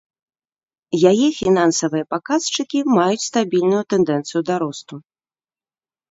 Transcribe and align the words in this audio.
Яе 1.09 1.25
фінансавыя 1.39 2.07
паказчыкі 2.13 2.79
маюць 2.97 3.25
стабільную 3.27 3.81
тэндэнцыю 3.95 4.41
да 4.49 4.55
росту. 4.65 4.95